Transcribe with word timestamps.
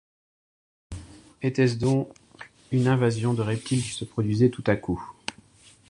Était-ce 1.43 1.75
donc 1.75 2.11
une 2.71 2.87
invasion 2.87 3.35
de 3.35 3.43
reptiles 3.43 3.83
qui 3.83 3.89
se 3.91 4.03
produisait 4.03 4.49
tout 4.49 4.63
à 4.65 4.75
coup? 4.75 5.11